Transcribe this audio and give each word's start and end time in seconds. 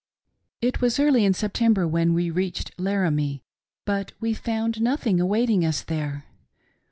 r 0.63 0.71
T 0.71 0.79
was 0.81 0.99
early 0.99 1.23
in 1.23 1.33
September 1.35 1.87
when 1.87 2.15
we 2.15 2.31
reached 2.31 2.71
Laramie, 2.79 3.43
but 3.85 4.13
J[ 4.13 4.13
we 4.19 4.33
found 4.33 4.81
nothing 4.81 5.21
awaiting 5.21 5.63
us 5.63 5.83
there. 5.83 6.25